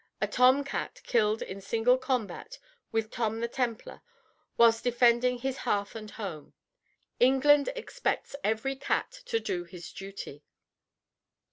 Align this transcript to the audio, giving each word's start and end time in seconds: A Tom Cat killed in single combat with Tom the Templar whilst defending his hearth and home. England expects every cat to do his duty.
A 0.19 0.25
Tom 0.27 0.63
Cat 0.63 0.99
killed 1.03 1.43
in 1.43 1.61
single 1.61 1.95
combat 1.95 2.57
with 2.91 3.11
Tom 3.11 3.39
the 3.39 3.47
Templar 3.47 4.01
whilst 4.57 4.83
defending 4.83 5.37
his 5.37 5.57
hearth 5.57 5.93
and 5.93 6.09
home. 6.09 6.53
England 7.19 7.69
expects 7.75 8.35
every 8.43 8.75
cat 8.75 9.11
to 9.27 9.39
do 9.39 9.63
his 9.63 9.93
duty. 9.93 10.43